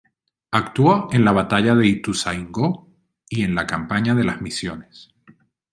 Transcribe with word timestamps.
Actuó 0.49 1.09
en 1.13 1.23
la 1.23 1.31
batalla 1.31 1.75
de 1.75 1.85
Ituzaingó 1.85 2.89
y 3.29 3.43
en 3.43 3.53
la 3.53 3.67
campaña 3.67 4.15
de 4.15 4.23
las 4.23 4.41
Misiones. 4.41 5.13